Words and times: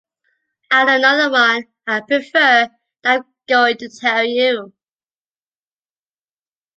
I 0.71 0.83
know 0.83 0.95
another 0.95 1.31
one 1.31 1.65
I 1.85 1.99
prefer 2.01 2.69
that 3.03 3.03
I 3.05 3.15
am 3.17 3.25
going 3.47 3.77
to 3.77 3.87
tell 3.87 4.23
you. 4.23 4.73